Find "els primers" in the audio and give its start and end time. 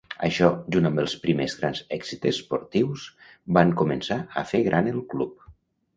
1.01-1.57